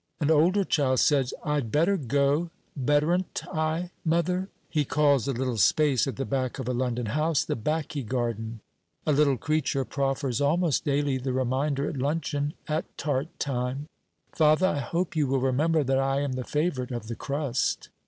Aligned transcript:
An 0.19 0.31
older 0.31 0.63
child 0.63 0.97
says, 0.99 1.31
"I'd 1.43 1.71
better 1.71 1.95
go, 1.95 2.49
bettern't 2.75 3.43
I, 3.53 3.91
mother?" 4.03 4.49
He 4.67 4.83
calls 4.83 5.27
a 5.27 5.31
little 5.31 5.57
space 5.57 6.07
at 6.07 6.15
the 6.15 6.25
back 6.25 6.57
of 6.57 6.67
a 6.67 6.73
London 6.73 7.05
house, 7.05 7.45
"the 7.45 7.55
backy 7.55 8.01
garden." 8.01 8.61
A 9.05 9.11
little 9.11 9.37
creature 9.37 9.85
proffers 9.85 10.41
almost 10.41 10.85
daily 10.85 11.19
the 11.19 11.33
reminder 11.33 11.87
at 11.87 11.97
luncheon 11.97 12.55
at 12.67 12.85
tart 12.97 13.27
time: 13.37 13.85
"Father, 14.33 14.65
I 14.65 14.79
hope 14.79 15.15
you 15.15 15.27
will 15.27 15.39
remember 15.39 15.83
that 15.83 15.99
I 15.99 16.21
am 16.21 16.31
the 16.31 16.43
favourite 16.45 16.89
of 16.89 17.07
the 17.07 17.15
crust." 17.15 17.89